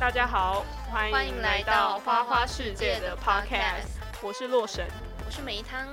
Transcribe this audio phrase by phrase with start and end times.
[0.00, 4.88] 大家好，欢迎来到花花世界的 Podcast，我是洛神，
[5.26, 5.86] 我是梅汤。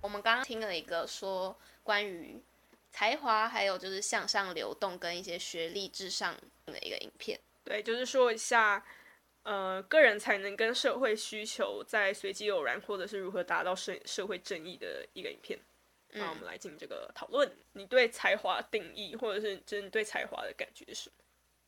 [0.00, 2.42] 我们刚刚听了一个说关于
[2.90, 6.36] 才华，还有就是向上流动跟一些学历至上
[6.66, 7.38] 的一个影片。
[7.62, 8.84] 对，就是说一下，
[9.44, 15.56] 呃，个人才能跟社会需求在随机偶然，或者是如何达到社社会正义的一个影片。
[16.14, 17.48] 那我们来进行这个讨论。
[17.48, 21.21] 嗯、你对才华定义，或者是就是你对才华的感觉是什么？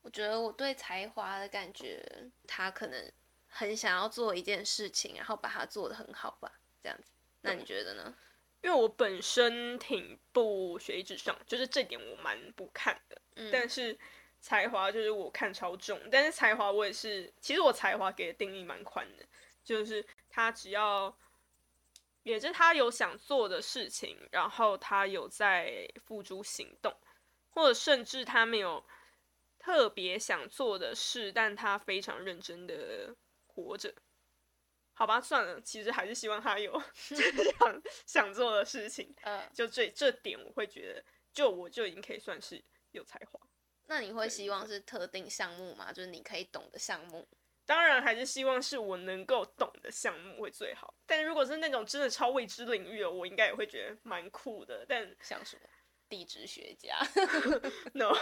[0.04, 2.04] 我觉得我对才华的感觉，
[2.46, 3.10] 他可能
[3.48, 7.10] 很想要做一件事情，然后把它做得很好吧，这样子。
[7.40, 8.14] 那你觉得呢？
[8.62, 13.20] 因为我本身挺不学历至上，就是这点我蛮不看的。
[13.36, 13.98] 嗯、但是
[14.40, 19.24] 才华就是我看超重，但是才华我也是，其实我才华给的定义蛮宽的，
[19.64, 21.16] 就是他只要。
[22.22, 26.91] 也是他有想做的事情，然后他有在付诸行动，
[27.50, 28.82] 或者甚至他没有
[29.64, 33.16] 特别想做的事，但他非常认真的
[33.47, 33.94] 活着。
[34.92, 36.70] 好吧，算了，其实还是希望他有
[37.08, 39.14] 这样想做的事情。
[39.22, 43.41] 嗯，就这这点，我会觉得，就我就已经可以算是有才华。
[43.86, 45.91] 那你会希望是特定项目吗？
[45.91, 47.27] 就是你可以懂的项目？
[47.64, 54.84] 当然还是希望是我能够懂的项目会最好，但如果是那种真的超未知领域的，我应该也会觉得蛮酷的。
[54.86, 55.62] 但想什么
[56.14, 56.96] 地质学家，
[57.94, 58.14] no，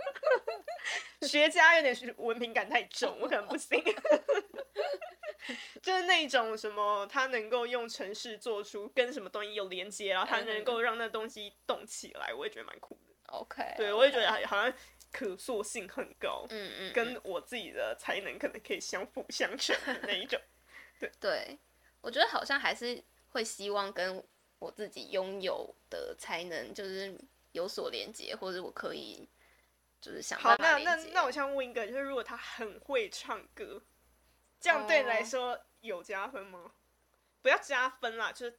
[1.28, 3.78] 学家有点文凭感太重，我可能不行。
[5.82, 13.14] 就是那种什么，他能够用城市做出跟什么东西有连接，然后他能够让那东西动起来，我也觉得蛮酷的。
[13.26, 14.72] OK，对我也觉得好像。
[15.12, 20.40] 可塑性很高，嗯嗯，跟我自己的才能可能可以相辅相成的那一种，
[21.00, 21.58] 对对，
[22.00, 24.22] 我觉得好像还是会希望跟
[24.60, 27.18] 我自己拥有的才能就是
[27.52, 29.28] 有所连接，或者我可以
[30.00, 30.38] 就是想。
[30.38, 33.82] 好，那那那我想问一个，就是如果他很会唱歌，
[34.60, 36.60] 这样对你来说有加分吗？
[36.60, 36.70] 哦、
[37.42, 38.58] 不要加分啦，就是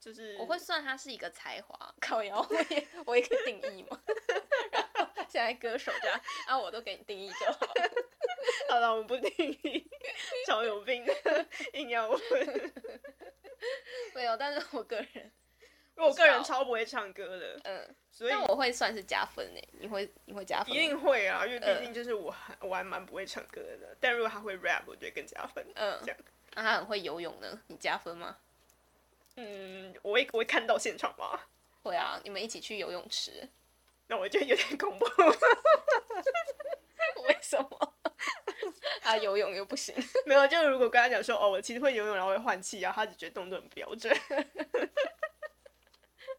[0.00, 4.02] 就是我会算他是一个才华，靠腰，我也我也可以定义嘛。
[4.72, 7.90] 然后现在歌手这样啊，我都给你定义就好了。
[8.68, 9.88] 好了，我们不定义，
[10.46, 12.72] 超有病的，硬要问。
[14.14, 15.32] 没有，但是我个人，
[15.96, 19.68] 因为我个人超不会唱歌的，嗯，所以我会算是加分诶。
[19.72, 20.74] 你会你会加分？
[20.74, 23.96] 一定会啊，因为毕竟就是我还我还蛮不会唱歌的。
[23.98, 25.64] 但如果他会 rap，我觉得更加分。
[25.74, 26.16] 嗯，这样。
[26.54, 27.58] 那他很会游泳呢？
[27.68, 28.36] 你加分吗？
[29.36, 31.40] 嗯，我会我会看到现场吗？
[31.82, 33.48] 会啊，你们一起去游泳池。
[34.08, 35.04] 那我觉得有点恐怖，
[37.26, 37.94] 为什么？
[39.00, 39.94] 他游泳又不行？
[40.26, 44.14] 没有，就如果跟他讲说，哦，我其实会游泳，然后会换气，然后他只觉得动作很标准，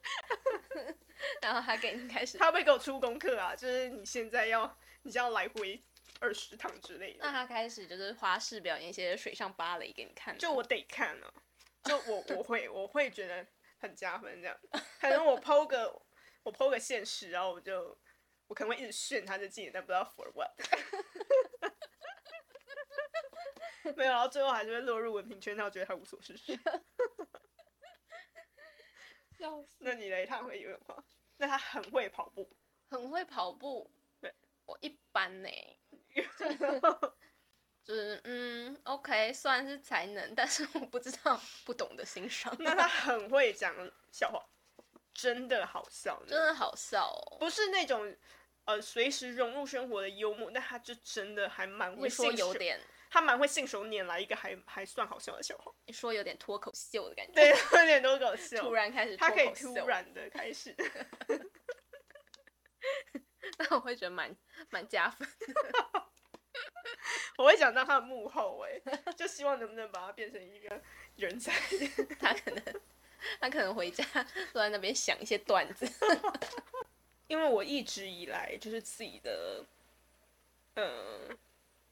[1.41, 5.83] 然后他给你开始，他会给我出功课啊，就是你现在要，你就要来回
[6.19, 7.19] 二十趟之类的。
[7.21, 11.33] 那他开始就是花式表演一些水上芭蕾给你看，就我得看啊，
[11.83, 13.45] 就我 我会我会觉得
[13.79, 14.57] 很加分这样，
[14.99, 16.01] 反正我 PO 个。
[16.43, 17.99] 我 po 个现实，然后我就
[18.47, 20.49] 我可能会一直炫他的技能，但不知道 for what。
[23.97, 26.57] 没有，然后最后还是会落入文凭圈，那我觉得他无所事事。
[29.37, 29.75] 笑死！
[29.79, 30.25] 那你嘞？
[30.25, 31.03] 他会游泳吗？
[31.37, 32.49] 那他很会跑步。
[32.89, 33.89] 很会跑步。
[34.19, 34.33] 对。
[34.65, 35.49] 我一般呢。
[37.83, 42.53] 就是嗯，OK，算是才能，但是我不知道，不懂得欣赏。
[42.59, 43.73] 那他很会讲
[44.11, 44.45] 笑话。
[45.13, 47.37] 真的好笑，真的好笑哦！
[47.39, 48.15] 不是那种，
[48.65, 52.79] 呃，随时融入生活的幽默，但他就真的还蛮会，你说有点，
[53.09, 55.71] 他蛮会信手拈来一个还还算好笑的笑话。
[55.85, 60.75] 你说有点脱口秀的感觉，对，有点脱口秀，突然开始，他可以突然的开始，
[63.57, 64.35] 那我会觉得蛮
[64.69, 66.07] 蛮加分的。
[67.37, 68.81] 我会想到他的幕后，哎，
[69.15, 70.81] 就希望能不能把他变成一个
[71.15, 71.53] 人才，
[72.19, 72.63] 他可能。
[73.41, 74.03] 他可能回家
[74.53, 75.91] 坐在那边想一些段子，
[77.27, 79.65] 因为我一直以来就是自己的，
[80.75, 81.37] 嗯，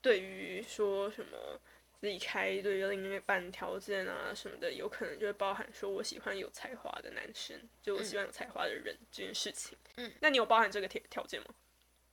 [0.06, 1.60] 对于说什么
[2.00, 9.76] 自己开对于另一半条件啊什么的，有可能就会包含说我喜欢有才华的男生，就我喜欢有才华的人这件事情。
[9.98, 11.48] 嗯，那你有包含这个条条件吗？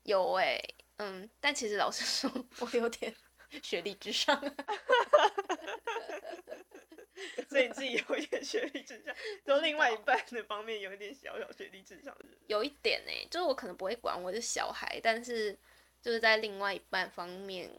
[0.05, 2.31] 有哎、欸，嗯，但其实老实说，
[2.61, 3.15] 我有点
[3.62, 4.41] 学历至上。
[7.50, 9.15] 所以你自己有一点学历至上，
[9.45, 15.55] 就另外一半的方面有一点小小学历至上的，有一点呢、欸，就是我可能不会管我的小孩，但是
[16.02, 17.70] 就是在另外一半方面，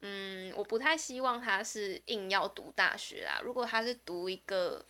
[0.00, 3.40] 嗯，我不太希望他是硬要读大学啊。
[3.42, 4.84] 如果他是读一个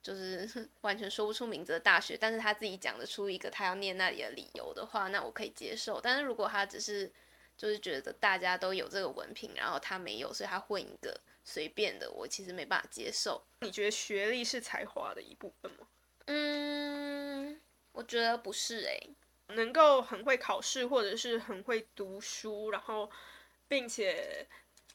[0.00, 0.48] 就是
[0.82, 6.00] 完全说不出名字的大学，但是他自己讲得出一个他要念那里的理由的话，那我可以接受。
[6.00, 7.10] 但是如果他只是
[7.56, 13.44] 就是觉得大家都有这个文凭，然后他没有，所以他混一个随便的，我其实没办法接受。
[13.60, 15.88] 你觉得学历是才华的一部分吗？
[16.26, 17.60] 嗯，
[17.92, 19.10] 我觉得不是诶、欸。
[19.48, 23.10] 能够很会考试，或者是很会读书，然后
[23.68, 24.46] 并且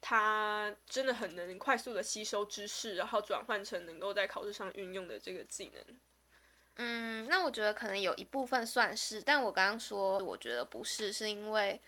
[0.01, 5.99] 他真的很能快速的吸收知识，然后转换成能够在考试上运用的这个技能。
[6.77, 11.79] 嗯，那我觉得可能有一部分算是，但我刚刚说我觉得不是，是因为，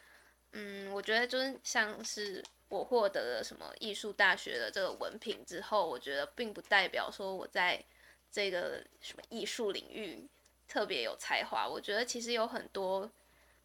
[0.51, 7.83] 嗯，我觉得就是像是我获得了什么艺术大学的这个文凭之后，我觉得并不代表说我在
[8.29, 10.27] 这个什么艺术领域。
[10.71, 13.11] 特别有才华，我觉得其实有很多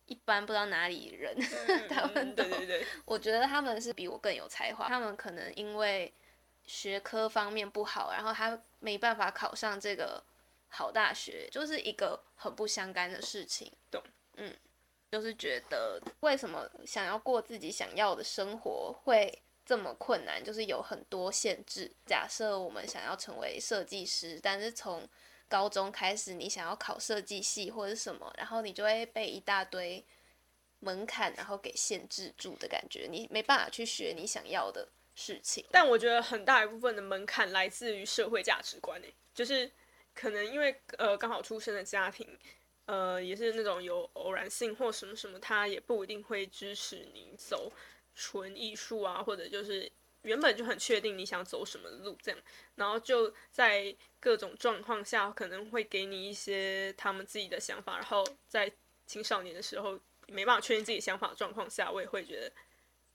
[0.07, 4.89] 一般不知道哪里人，嗯、 他们都，对对对，我觉得他们是比我更有才华。
[4.89, 6.13] 他们可能因为
[6.65, 10.21] 学科方面不好，然后他没办法考上这个
[10.69, 13.71] 好大学，就是一个很不相干的事情。
[13.89, 14.03] 懂，
[14.35, 14.53] 嗯，
[15.13, 21.93] 就是觉得为什么想要过自己想要的生活会这么困难，就是有很多限制。
[22.05, 25.09] 假设我们想要成为设计师，但是从
[25.49, 30.05] 高中开始，你想要考设计系或者什么，然后你就会被一大堆
[30.81, 35.65] 门槛，然后给限制住的感觉，你没办法去学你想要的事情。
[35.71, 39.01] 但我觉得很大一部分的门槛来自于社会价值观，
[39.35, 39.71] 就是
[40.15, 42.39] 可能因为呃刚好出生的家庭，
[42.87, 47.73] 呃也是那种有偶然性或什么什么，他也不一定会支持你走
[48.15, 49.91] 纯艺术啊，或者就是。
[50.27, 52.41] 原本就很确定你想走什么路，这样，
[52.75, 58.71] 然后就在各种状况下可能会给你一些他们自己的想法，然后在
[59.07, 62.53] 青少年的时候没办法确定自己想法的状况下，我也会觉得，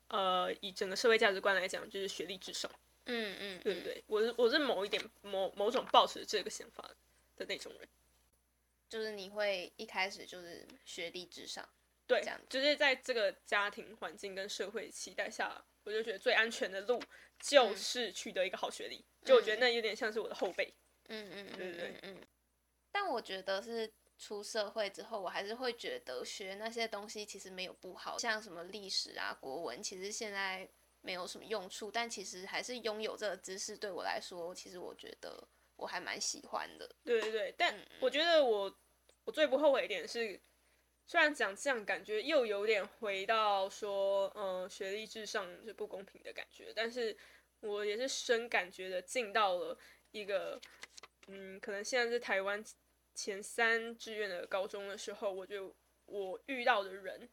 [0.08, 2.72] 呃，以整个社会价值观来讲，就是学历至上。
[3.06, 4.02] 嗯嗯，对不对？
[4.08, 6.90] 我是我是某一点某某种抱持这个想法
[7.36, 7.90] 的那种人，
[8.88, 11.68] 就是你会一开始就是学历至上，
[12.08, 15.66] 对，这样，就是在这个家庭环境跟社会期待下。
[15.84, 17.02] 我就觉得最安全的路
[17.40, 20.74] 就是取得一个好学历，嗯、就我觉得那有点像是我的后辈。
[21.08, 22.22] 嗯嗯，嗯对对对，嗯。
[22.92, 30.70] 但我觉得是出社会之后，我还是会觉得学那些东西其实没有不好，像什么历史啊、国文，其实现在
[31.02, 36.88] 没有什么用处，但其实还是拥有这个知识对我来说，其实我觉得我还蛮喜欢的。
[37.04, 38.78] 对对对，但我觉得我
[39.24, 40.40] 我最不后悔一点是。
[41.12, 47.18] 虽然讲这样感觉又有点回到说，嗯，学历至上是不公平的感觉，但是
[47.60, 49.78] 我也是深感觉的进到了
[50.12, 50.58] 一个，
[51.28, 52.64] 嗯，可能现在是台湾
[53.14, 55.76] 前三志愿的高中的时候，我就
[56.06, 57.28] 我遇到的人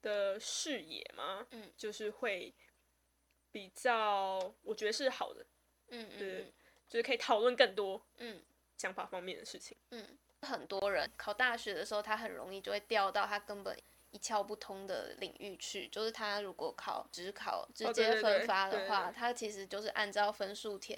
[0.00, 2.54] 的视野嘛，嗯，就是会
[3.50, 5.44] 比较，我觉得是好的，
[5.88, 6.52] 嗯，嗯，对，
[6.88, 8.40] 就是可以讨论更多，嗯，
[8.76, 10.16] 想法方面的事情，嗯。
[10.42, 13.76] 很多人考大学的时候，他很容易就会掉到他根本
[14.10, 15.88] 一窍不通的领域去。
[15.88, 20.96] 就是他如果考只考直接分发的话，他其实就是按照分数填。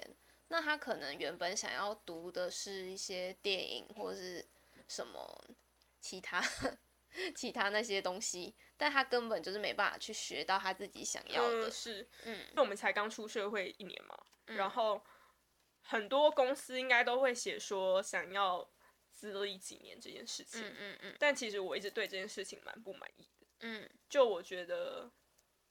[0.49, 4.45] 那他可能原本想要读的是一些电影或是
[4.89, 5.45] 什么
[6.01, 6.43] 其他
[7.35, 11.69] 其他那些东西，但他根本就是没办法去学到他自己想要的。
[11.69, 15.03] 嗯、是，嗯，那我们才刚出社会一年嘛，嗯、然后
[15.83, 18.69] 很多公司应该都会写说想要。
[19.21, 25.11] 资历几年这件事情，嗯嗯嗯，但其实我一直对这件事情蛮不满意的，嗯，就我觉得，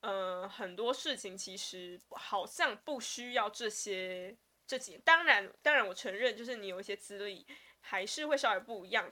[0.02, 7.44] 呃，很多事情其实好像不需要这些这几年，当然，当然我承认，就是你有一些资历
[7.80, 9.12] 还是会稍微不一样，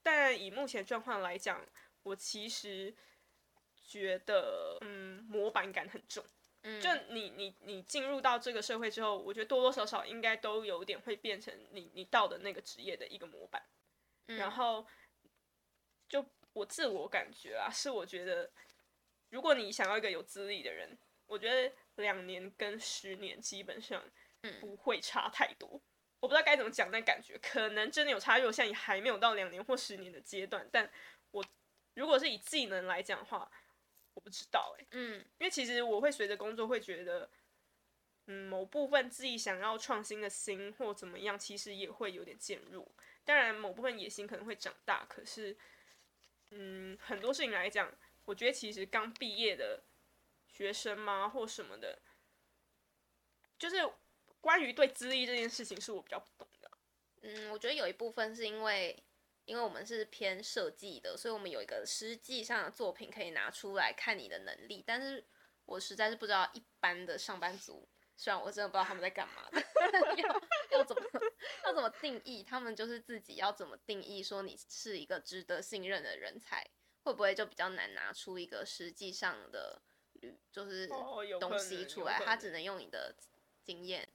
[0.00, 1.66] 但以目前状况来讲，
[2.04, 2.94] 我其实
[3.82, 6.24] 觉得，嗯，模板感很重。
[6.80, 13.60] 就你你你进入到这个社会之后，我觉得多多少少应该都有点会变成你你到的那个职业的一个模板。
[14.34, 14.86] 嗯、然后，
[16.08, 18.50] 就我自我感觉啊，是我觉得，
[19.30, 24.02] 如果你想要一个有资历的人，我觉得两年跟十年基本上
[24.60, 25.68] 不会差太多。
[25.68, 25.80] 嗯、
[26.20, 28.46] 我不知道该怎么讲，但感觉可能真的有差距。
[28.46, 30.90] 我现在也还没有到两年或十年的阶段，但
[31.30, 31.44] 我
[31.94, 33.50] 如果是以技能来讲的话。
[34.14, 37.30] 我不知道哎、欸，嗯，因为其实我会随着工作会觉得，
[38.26, 42.86] 嗯，某部分自己想要创新的心或怎么样，其实也会有点渐弱。
[43.24, 45.56] 当然，某部分野心可能会长大，可是，
[46.50, 47.92] 嗯，很多事情来讲，
[48.24, 49.82] 我觉得其实刚毕业的
[50.46, 52.00] 学生嘛，或什么的，
[53.58, 53.76] 就是
[54.40, 56.70] 关于对资历这件事情，是我比较不懂的。
[57.22, 59.02] 嗯，我觉得有一部分是因为。
[59.44, 64.84] 因为我们是偏设计的，所以我们有一个实际上的作品可以拿出来看你的能力。
[64.86, 65.26] 但是
[65.64, 69.60] 我实在是不知道一般的上班族，虽然我真的不知道他们在干嘛的，
[70.72, 71.02] 要要怎么
[71.64, 72.42] 要怎么定义？
[72.42, 76.66] 他们就是自己要怎么定义说你是一个值得信任的人才，
[77.04, 79.80] 会不会就比较难拿出一个实际上的
[80.50, 80.88] 就是
[81.40, 82.20] 东西出来？
[82.24, 83.14] 他只能用你的
[83.64, 84.08] 经验，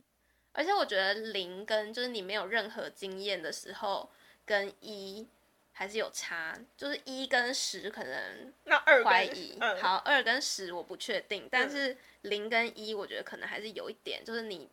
[0.52, 4.10] 而且我觉得零跟就是你没有任何经验的时候，
[4.46, 5.28] 跟一
[5.74, 14.70] 还是有差，就是一跟十可能那二怀疑，嗯、好二跟十我不确定，但是零跟一我觉得可能还是有一点，就是你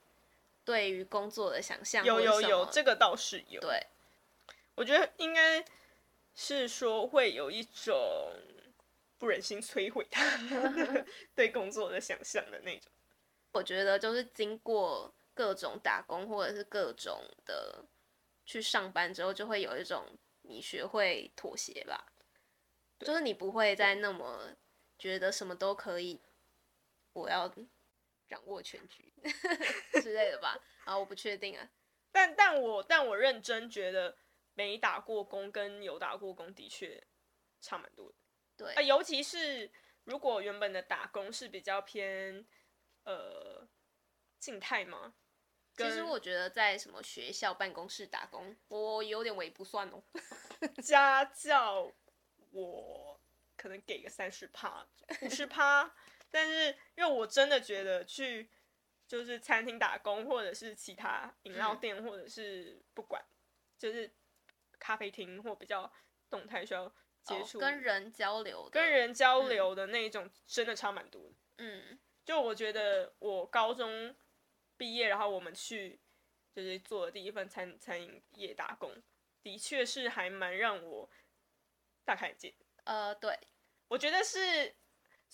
[0.65, 3.87] 对于工作的想象有有有，这个倒是有，对，
[4.75, 5.65] 我觉得应该。
[6.37, 7.97] 是说会有一种
[9.19, 10.21] 不忍心摧毁他
[11.33, 12.91] 对工作的想象的那种。
[13.53, 17.85] 我觉得就是经过各种打工或者是各种的
[18.45, 20.05] 去上班之后，就会有一种
[20.43, 22.13] 你学会妥协吧。
[22.99, 24.57] 就是你不会再那么
[24.99, 26.21] 觉得什么都可以，
[27.13, 27.49] 我要
[28.29, 29.13] 掌握全局
[30.03, 30.59] 之类的吧。
[30.85, 31.71] 啊，我不确定啊。
[32.13, 34.17] 但但我但我认真觉得。
[34.57, 37.05] 没打过工跟有打过工的确
[37.61, 38.15] 差蛮多的，
[38.57, 39.69] 对，啊，尤其是
[40.05, 42.47] 如果原本的打工是比较偏
[43.03, 43.69] 呃
[44.39, 45.17] 静态吗。
[45.77, 50.01] 其实我觉得在什么学校办公室打工，我有点微不算哦。
[50.81, 51.93] 家教
[52.53, 53.21] 我
[53.57, 54.87] 可能给个三十趴、
[55.23, 55.93] 五十趴，
[56.35, 58.51] 但是因为我真的觉得去
[59.07, 63.25] 就是餐厅打工，或者是其他饮料店，嗯、或者是不管
[63.79, 64.11] 就是。
[64.77, 65.91] 咖啡厅或比较
[66.29, 66.87] 动态需要
[67.23, 71.35] 接触、哦、跟人交流，跟人交流的那一种真的差蛮多的。
[71.57, 74.15] 嗯，就我觉得我高中
[74.77, 75.99] 毕业，然后我们去
[76.55, 78.95] 就是做的第一份餐餐饮业打工，
[79.43, 81.09] 的确是还蛮让我
[82.05, 82.55] 大开眼界。
[82.83, 83.39] 呃，对，
[83.89, 84.75] 我觉得是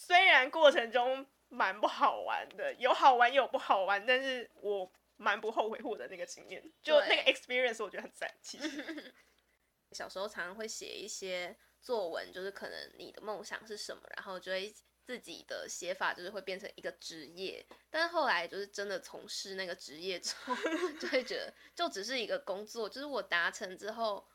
[0.03, 9.13] 虽然过程中蛮不好玩的，有好玩也有不好玩，但是我蛮不后悔获得那个经验，就那个 experience 我觉得很赞，其实。
[9.93, 17.67] 小时候常常会写一些作文，就是可能你的梦想是什么，然后就会自己的写法就是会变成一个职业。
[17.91, 20.57] 但是后来就是真的从事那个职业之后，
[20.99, 24.27] 就会觉得就只是一个工作，就是我达成之后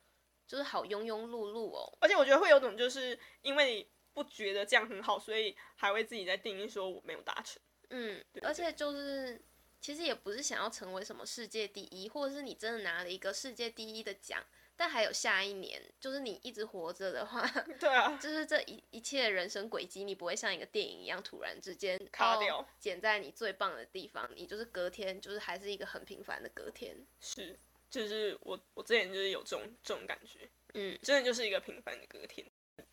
[0.45, 1.97] 就是好庸庸碌碌哦。
[2.01, 7.61] 而且我觉得会有种就是因为你不觉得这样很好，所以还会自己在定义说我没有达成。
[7.89, 9.39] 嗯，对对对，而且就是
[9.79, 14.43] 其实也不是想要成为什么世界第一，或者是你真的拿了一个世界第一的奖。
[14.77, 17.47] 但还有下一年，就是你一直活着的话，
[17.79, 26.93] 对啊，就是这一一切人生轨迹，你不会像一个电影一样突然之间卡掉，剪在你最棒的地方，你就是隔天就是还是一个很平凡的隔天。
[27.21, 27.57] 是，
[27.89, 32.45] 就是我我之前就是有这种这种感觉，嗯，真的就是一个平凡的隔天。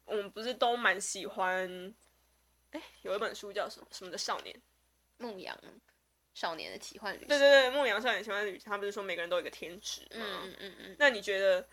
[0.05, 1.95] 我们不是都蛮喜欢，
[2.71, 4.61] 哎、欸，有一本书叫什么什么的少年，
[5.19, 5.57] 牧羊
[6.35, 7.29] 少年的奇幻旅行。
[7.29, 10.41] 对对对，牧羊少年奇幻旅行，他不是说每个人都有一个天职吗？
[10.43, 10.97] 嗯嗯嗯嗯。
[10.99, 11.67] 那你觉得，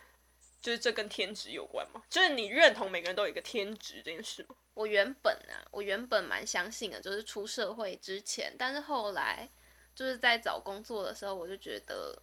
[0.62, 2.04] 就是这跟天职有关吗？
[2.10, 4.56] 就是你认同每个人都有一个天职这件事吗？
[4.74, 9.50] 我原本啊，我原本蛮相信的，就是出社会之前，但是后来
[9.94, 12.22] 就是在找工作的时候，我就觉得，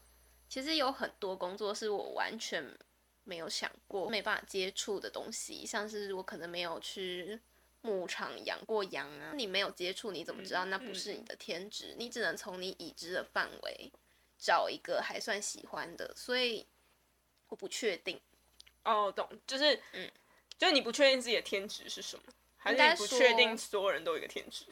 [0.48, 2.64] 其实有很多工作是我完全
[3.26, 7.38] 没有想过、没办法接触的东西，像是我可能没有去。
[7.82, 11.94] 牧场养过羊啊，你没有接触，你怎么知道那不是你的天职？
[11.96, 13.92] 你只能从你已知的范围
[14.36, 16.66] 找一个还算喜欢的，所以
[17.48, 18.20] 我不确定。
[18.82, 20.10] 哦，懂，就是，嗯，
[20.58, 22.24] 就是你不确定自己的天职是什么，
[22.56, 24.64] 还是你不确定所有人都有一个天职？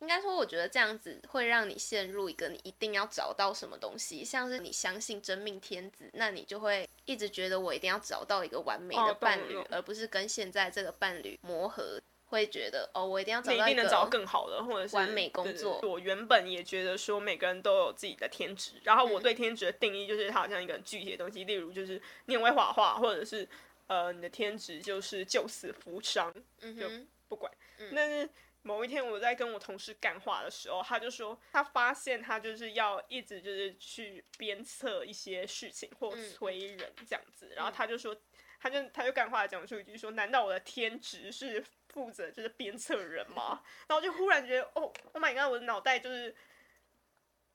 [0.00, 15.80] 应该说，我觉得这样子会让你陷入一个你一定要找到什么东西，像是你相信真命天子，那你就会一直觉得我一定要找到一个完美的伴侣，哦、而不是跟现在这个伴侣磨合，会觉得哦，我一定要找到一个更好的，或者是完美工作。
[15.82, 23.48] 我原本也觉得说每个人都有自己的天职，然后我对天职的定义就是它好像一个很具体的东西，例如就是你很会画画，或者是
[23.86, 27.50] 呃你的天职就是救死扶伤，嗯哼，就不管，
[27.94, 28.28] 但是。
[28.66, 38.14] 某一天我在跟我同事干话的时候，他就说他发现他就是要一直就是去鞭策一些事情或催人这样子，然后他就说，
[38.58, 43.62] 他就他就干话讲出一句说，难道我的天职是负责就是鞭策人吗？
[43.86, 46.34] 然后就忽然觉得哦，Oh my god，我的脑袋就是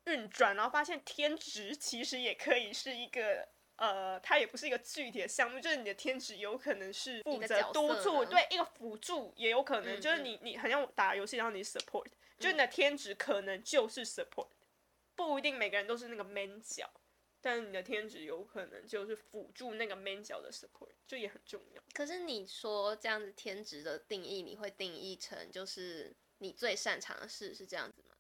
[0.06, 3.50] 运转，然后发现天职其实也可以是一个。
[3.78, 14.50] 呃，它也不是一个具体的项目，就是你的天职有可能是负责督促，对，一个辅助也有可能，嗯、就是你你好像打游戏，然后你 support，、嗯、就你的天职可能就是 support，
[15.16, 16.88] 不一定每个人都是那个 main 角，
[17.42, 21.82] 但是你的天职有可能就是辅助那个 main 角的 support，就也很重要。
[21.94, 28.16] 可是你说这样子天职的定义，你会定义成就是你最擅长的事是这样子吗？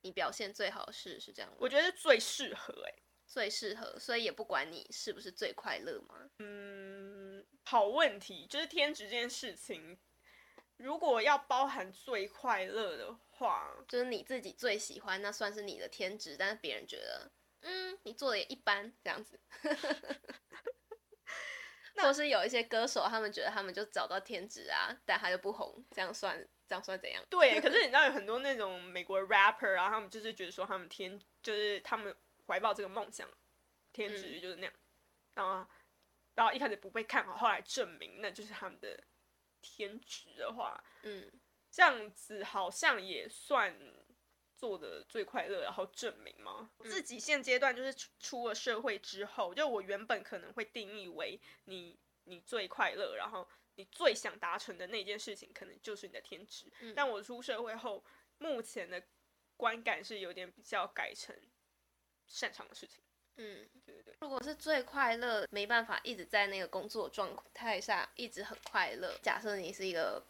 [0.00, 1.56] 你表现最好的事是这样吗？
[1.60, 3.02] 我觉得最适合哎、欸。
[3.26, 6.30] 最适合，所以也不管你是不是最快乐吗？
[6.38, 9.98] 嗯，好问题，就是天职这件事情，
[10.76, 17.30] 如果要包含最快乐的话，就是你自己最喜欢，那算是你的天职，但是别人觉得，
[17.62, 19.40] 嗯，你做的也一般，这样子。
[21.98, 27.24] 或是有一些歌手，他们觉得他们就找到天职啊，但他就不红，这样算这样算怎样？
[27.30, 32.14] 对，可是 你知道有很多那种美国 rapper 啊，他们就是觉得说他们天就是他们
[32.46, 33.28] 怀抱这个梦想，
[33.92, 34.72] 天职就是那样，
[35.34, 35.66] 然后、嗯。
[36.36, 39.02] 然后一开始不被看好，后来证明那就是他们的
[39.62, 41.32] 天职的话，嗯，
[41.70, 43.74] 这样子好像也算
[44.54, 46.70] 做的最快乐，然后证明吗？
[46.80, 56.70] 嗯、自己现阶段就是出出了社会之后，就我原本可能会定义为你你最快乐，然后你最想达成的那件事情，可能就是你的天职。
[56.80, 58.04] 嗯、但我出社会后，
[58.36, 59.02] 目前的
[59.56, 61.34] 观感是有点比较改成
[62.26, 62.98] 擅长的事情。
[63.36, 64.14] 嗯，对对对。
[64.20, 69.14] 如果是最快乐，没办法一直在那个工作状态下一直很快乐。
[69.22, 70.22] 假设你是一个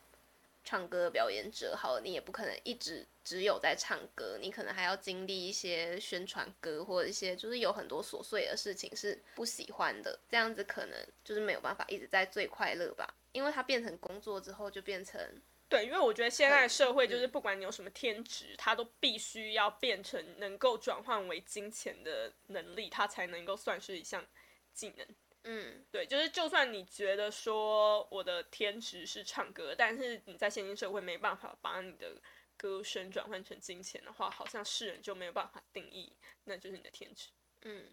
[0.64, 10.18] 唱歌表演者，好了，你也不可能一直只有在唱歌，你可能还要经历一些宣传歌或者一些就是有很多琐碎的事情是不喜欢的。
[10.28, 15.20] 这样子可能就是没有办法一直在最快乐吧，因为它变成工作之后就变成。
[15.68, 24.24] 对，因为我觉得现在社会就是，不管你有什么天职，它都必须要变成能够转换为金钱的能力，它才能够算是一项
[24.72, 25.04] 技能。
[25.42, 32.22] 嗯，对，就是就算你觉得说我的天职是唱歌，但是你在现今社会没办法把你的
[32.56, 36.12] 歌声转换成金钱的话，好像世人就没有办法定义
[36.44, 37.30] 那就是你的天职。
[37.62, 37.92] 嗯，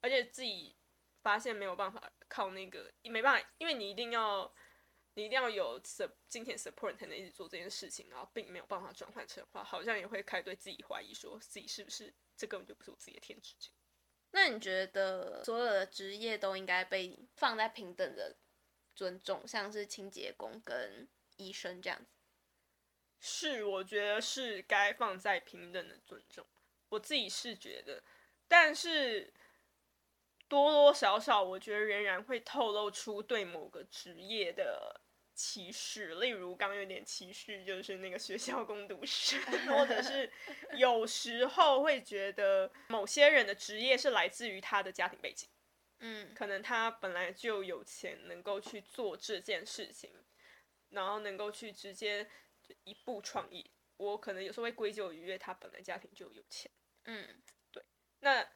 [0.00, 0.76] 而且自己
[1.20, 4.54] 发现没有办法靠那个，没办法，因为你一定要。
[5.14, 13.54] 你一定要有 sup 金钱 support 才能一直做这件事情，然后并没有办法转换成话，好像也会开始对自己怀疑，说自己是不是这根本就不是我自己的天职。
[14.30, 18.36] 那你觉得所有的职业都应该被放在平等的
[18.94, 22.06] 尊重，像是清洁工跟医生这样子？
[23.20, 26.46] 是，我觉得是该放在平等的尊重。
[26.88, 28.02] 我自己是觉得，
[28.48, 29.34] 但是。
[30.48, 35.00] 多多少少，我觉得仍然会透露出对某个职业的
[35.34, 40.30] 歧视，例如刚刚有点歧视，就是那个学校工读生， 或者是
[40.76, 45.48] 有时候会觉得某些人的职业是来自于他的家庭背景，
[46.00, 50.10] 嗯，可能他本来就有钱，能够去做这件事情，
[50.90, 52.28] 然后能够去直接
[52.84, 53.64] 一步创业。
[53.96, 56.70] 我可能有时候会归咎于他本来家庭就有钱，
[57.04, 57.82] 嗯，对，
[58.20, 58.46] 那。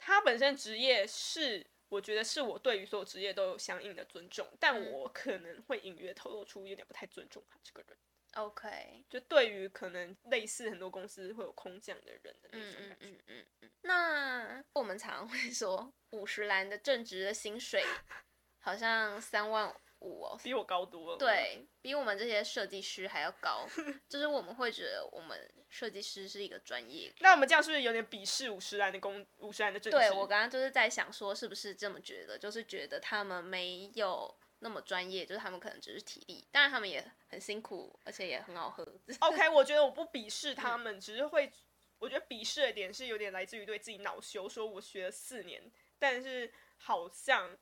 [0.00, 7.96] 他本身职业是，我觉得是我对于所有职业都有相应的尊重，但我可能会隐约透露出有点不太尊重他这个人。
[8.34, 12.88] OK，就对于可能类似很多公司会有空降的人的那种感觉。
[12.88, 13.70] 嗯嗯嗯嗯。
[13.82, 17.82] 那我们常常会说，五十岚的正职的薪水
[18.60, 19.74] 好像三万。
[20.00, 21.18] 五哦，比我高多了。
[21.18, 23.66] 对，比我们这些设计师还要高，
[24.08, 27.12] 就是我们会觉得我们设计师是一个专业。
[27.20, 29.80] 那我们这样是不是有点鄙视五十岚的工，五十岚的？
[29.80, 32.38] 对，我刚刚就是在想说，是不是这么觉得？
[32.38, 38.86] 就是觉得他们没有那么专业，就是他们可能只是体力，当然他们也很辛苦，而且也很好喝。
[39.20, 41.52] OK，我觉得我不鄙视他们，只是会，
[41.98, 47.58] 我觉得鄙视的点是有点来自于对自己恼羞，说我学了四年，但是好像。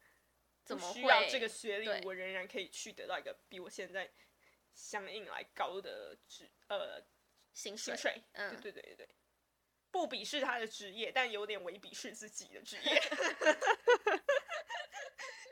[0.66, 4.10] 怎么需要这个学历，我仍然可以去得到一个比我现在
[4.74, 7.00] 相应来高的职呃
[7.54, 7.94] 薪水。
[8.32, 9.08] 嗯，对对对对，
[9.92, 13.00] 不鄙视他的职业，但有点为鄙视自己的职业。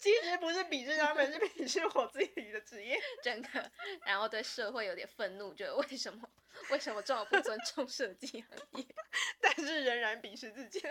[0.02, 3.72] 其实不是鄙视他们，是鄙视我自己的职业，真的。
[4.04, 6.28] 然后对社会有点愤怒，觉得为什么
[6.70, 8.84] 为什么这么不尊重设计行业，
[9.40, 10.82] 但是仍然鄙视自己。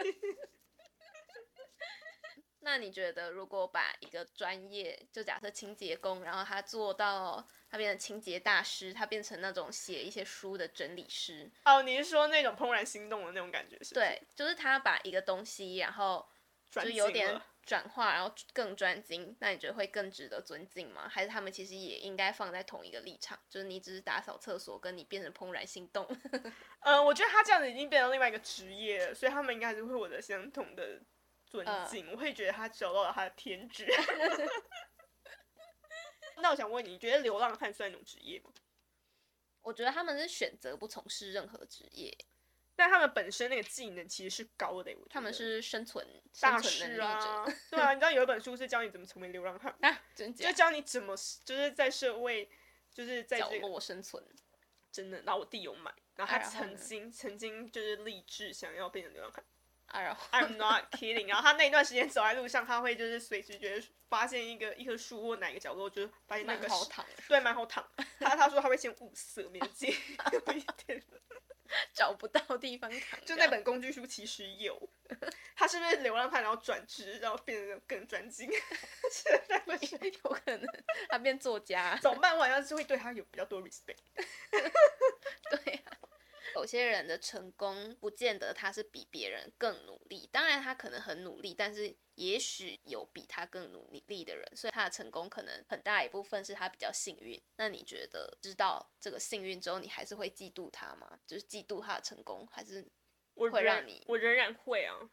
[2.63, 11.51] 那你觉得，如果把一个专业，就假设清洁工，然后他做到他变成清洁大师，他变成那种写一些书的整理师？
[11.65, 13.95] 哦，你是说那种怦然心动的那种感觉是是？
[13.95, 16.25] 对，就是他把一个东西，然后
[16.71, 19.35] 就有点转化，然后更专精。
[19.39, 21.09] 那你觉得会更值得尊敬吗？
[21.09, 23.37] 还是他们其实也应该放在同一个立场？
[23.49, 26.07] 就是你只是打扫厕所，跟你变成怦然心动？
[26.31, 31.01] 嗯、 呃，我觉得他这样子已经变成另外一个职业了，所以他们应该还是会获得相同的。
[31.53, 33.85] 尊敬，我会觉得他找到了他的天职。
[36.37, 38.51] 那我想问你，你觉得流浪汉算一种职业吗？
[39.61, 42.11] 我觉得他们是选择不从事任何职业，
[42.75, 44.91] 但他们本身那个技能其实是高的。
[45.11, 46.03] 他们是生存
[46.41, 50.01] 大师啊， 对啊，你知道有一本书是教你怎么成为流浪汉啊？
[50.15, 50.49] 真假？
[50.49, 52.49] 就教你怎么就是在社会
[52.91, 54.21] 就是在、这个、角落生存。
[54.91, 59.45] 真的，然后我弟有买，然后他曾经、哎、曾经就是立志想要变成流浪汉。
[60.31, 61.27] I'm not kidding。
[61.27, 67.87] 然后他那一段时间走在路上，他会就是随时觉得发现一个一棵树或哪个角落，就是发现那个好躺，对，蛮好躺。
[68.19, 69.95] 他他说他会先物色面积，
[71.93, 73.19] 找不到地方躺。
[73.25, 74.89] 就那本工具书其实有，
[75.55, 78.51] 他是不是流浪汉，然后转职，然后变得更专精？
[79.11, 79.29] 是
[80.23, 80.67] 有可能
[81.09, 83.97] 他变作家，早办晚上是会对他有比较多 respect。
[84.51, 85.97] 对啊。
[86.55, 97.41] 有些人的成功不见得他是比别人更努力，当然他可能很努力，但是也许有比他更努力的人，所以他的成功可能很大一部分是他比较幸运。
[97.57, 101.19] 那你觉得知道这个幸运之后，你还是会嫉妒他吗？
[101.25, 102.85] 就是嫉妒他的成功，还是
[103.35, 104.03] 会让你？
[104.07, 105.09] 我仍然会啊。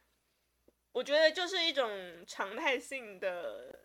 [0.91, 3.79] 我觉得就是一种常态性的，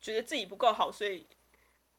[0.00, 1.28] 觉得自己不够好，所以。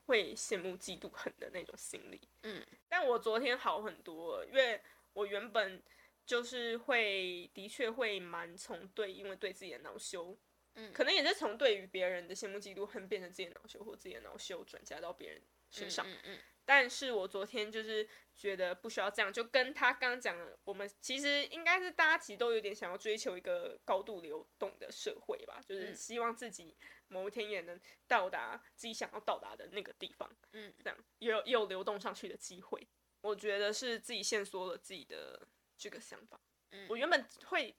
[0.08, 4.82] 会羡慕、嫉妒、恨的那种心理，嗯，但我昨天好很多了，因为
[5.14, 5.84] 我原本
[6.26, 10.38] 就是会，的确会蛮从对，因为对自己的恼羞，
[10.76, 26.78] 嗯，可能也是从对于别人的羡慕、嫉妒、恨变成自己的恼羞，或自己的恼羞转嫁到别人身上，嗯嗯嗯，但是我昨天就是觉得不需要这样，就跟他刚刚讲的，我们其实应该是大家其实都有点想要追求一个高度流动的社会吧，就是希望自己。
[27.10, 32.86] 某一天也能到达自己想要到达的那个地方，嗯，这样有有流动上去的机会，
[33.22, 36.40] 我觉得是自己限缩了自己的这个想法。
[36.72, 37.74] 嗯，我原本会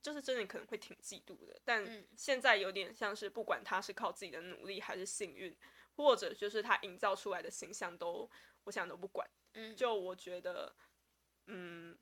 [0.00, 5.56] 就是真的可能会挺嫉妒的，但现在有点像是不管他是靠自己的努力还是幸运，
[5.96, 8.30] 或者就是他营造出来的形象都，
[8.64, 9.28] 我想都不管。
[9.54, 10.74] 嗯，就我觉得，
[11.46, 11.98] 嗯，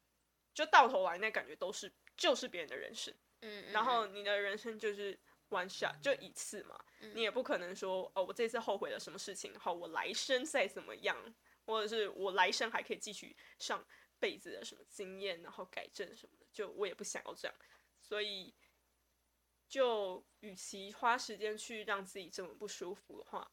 [0.53, 5.19] 就到头来那感觉都是就是别人的人生，嗯，然后你的人生就是。
[5.49, 11.17] One shot 就一次嘛，嗯，你也不可能说哦，我这次后悔了什么事情，好，我来生再怎么样，
[11.65, 13.87] 或者是我来生还可以继续上
[14.19, 17.57] 辈子的什么经验，然后改正什么的，就我也不想要这样，
[18.01, 18.53] 所以
[19.69, 23.49] 就与其花时间去让自己这么不舒服的话，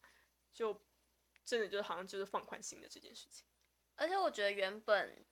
[0.52, 0.84] 就
[1.44, 3.46] 真的就好像就是放宽心的这件事情。
[3.94, 5.24] 而且我觉得原本。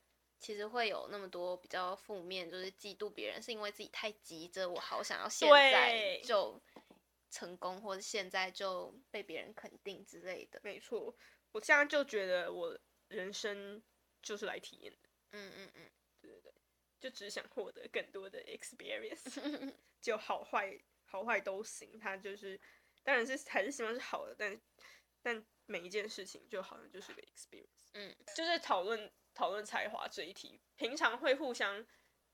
[0.42, 6.60] 其实会有那么多比较负面，就是嫉妒别人，是因为自己太急着，我好想要现在就
[7.30, 10.60] 成功，或者现在就被别人肯定之类的。
[10.64, 11.16] 没错，
[11.52, 12.76] 我现在就觉得我
[13.06, 13.80] 人生
[14.20, 15.08] 就是来体验的。
[15.30, 16.52] 嗯嗯嗯，对对对，
[16.98, 22.00] 就只想获得更多的 experience， 就好坏好坏都行。
[22.00, 22.60] 他就是，
[23.04, 24.60] 当然是还是希望是好的，但
[25.22, 27.90] 但每一件事情就好像就是个 experience。
[27.94, 29.08] 嗯，就是讨论。
[29.34, 31.84] 讨论才华这一题，平常会互相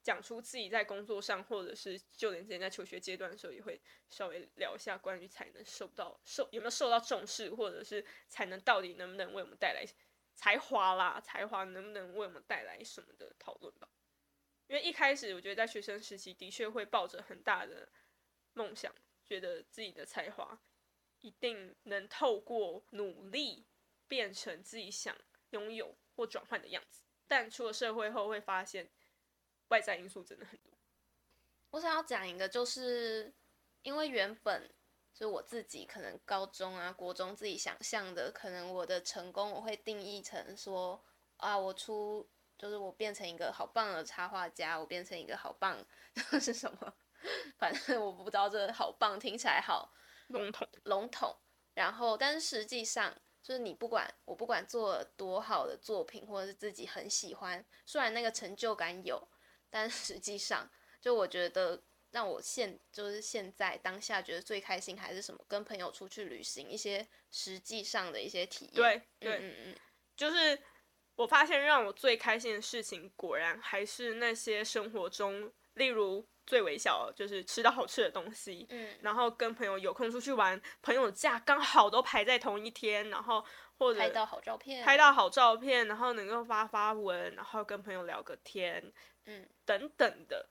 [0.03, 3.81] 讲出自己在工作上，或者是就连之前在求学阶段的时候，也会
[4.11, 9.85] 稍微聊一下关于才能受到受有没有受到重视，或者是才能到底能不能为我们带来
[10.35, 13.89] 才华啦，才华能不能为我们带来什么的讨论吧。
[14.69, 17.89] 因为一开始我觉得在学生时期的确会抱着很大的
[18.53, 20.61] 梦想，觉得自己的才华
[21.21, 23.67] 一定能透过努力
[24.07, 25.17] 变成自己想
[25.51, 25.97] 拥有。
[26.19, 28.91] 或转换的样子，但出了社会后会发现，
[29.69, 30.77] 外在因素真的很多。
[31.71, 33.33] 我想要讲一个，就是
[33.83, 34.69] 因为原本
[35.15, 41.01] 就是我自己可能高中啊、国中自己想象的，可能我的成功我会定义成说
[41.37, 42.29] 啊，我出
[42.59, 45.79] 就是我变成一个好棒的插画家，我变成一个好棒
[46.41, 46.93] 是什么？
[47.59, 49.95] 反正我不知道这好棒听起来好
[50.27, 51.37] 笼统笼统。
[51.75, 53.15] 然后，但是实际上。
[53.49, 59.27] 就是你不管我不管做多好的作品，或者是自己很喜欢，虽然那个成就感有，
[59.71, 68.75] 但实际上，就我觉得让我现就是现在当下觉得最开心还是什么，跟朋友出去旅行，一些实际上的一些体验。
[68.75, 69.77] 对对，嗯嗯，
[70.15, 70.61] 就是
[71.15, 76.29] 我发现让我最开心的事情，果然还是那些生活中，例如。
[76.49, 83.45] 最微小就是吃到好吃的东西，嗯，然后跟朋友有空出去玩，朋友假刚好都排在同一天，然后
[83.77, 88.91] 或者拍到好照片，拍到好照片，然后能够发发文，然后跟朋友聊个天，
[89.27, 90.49] 嗯，等等的，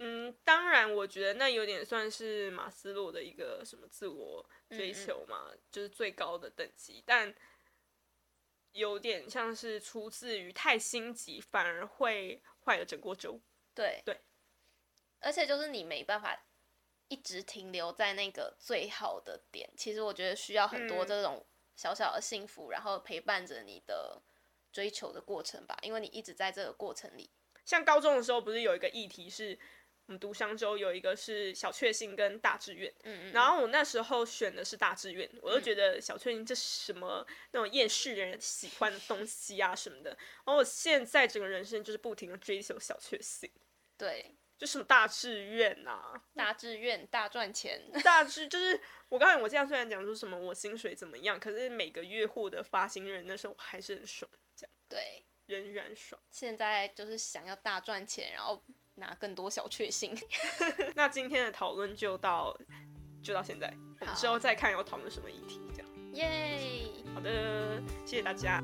[0.00, 7.34] 嗯，当然我觉得那有点算是马斯洛的一个什么自我追求嘛，嗯嗯，就是最高的等级，但
[8.72, 13.40] 有点像是出自于太心急，反而会坏了整锅粥，
[13.74, 14.20] 对对。
[15.24, 16.46] 而且就是你没办法
[17.08, 21.44] 一直停留在那个最好的点，其实我觉得需要很多这种
[21.76, 24.22] 小小的幸福，嗯、然后陪伴着你的
[24.72, 25.76] 追求的过程吧。
[25.82, 27.30] 因为你一直在这个过程里。
[27.64, 29.58] 像高中的时候，不是有一个议题是，
[30.06, 43.50] 我们读商周有一个是小确幸跟大志愿，嗯嗯，然后我那时候选的是大志愿，我就觉得小确幸这是什么那种厌世人喜欢的东西啊什么的，然后我现在整个人生就是不停的追求小确幸。
[43.96, 44.36] 对。
[44.56, 56.20] 就什么大志愿呐、啊，大志愿大赚钱， 大志就是我告诉你，我这样虽然讲说什么我薪水怎么样，可是每个月获得发薪人那时候我还是很爽，这样对，仍然爽。
[56.30, 58.62] 现在就是想要大赚钱，然后
[58.94, 60.16] 拿更多小确幸。
[60.94, 62.56] 那今天的讨论就到
[63.22, 65.90] 就到现在，我们之后再看要讨论什么议题，这样。
[66.14, 66.60] 耶，
[67.12, 68.62] 好的，谢谢大家。